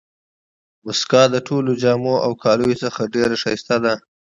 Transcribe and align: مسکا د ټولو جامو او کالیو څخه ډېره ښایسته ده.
مسکا 0.85 1.21
د 1.33 1.35
ټولو 1.47 1.71
جامو 1.81 2.15
او 2.25 2.31
کالیو 2.43 2.79
څخه 2.83 3.11
ډېره 3.13 3.35
ښایسته 3.41 3.75
ده. 3.83 3.93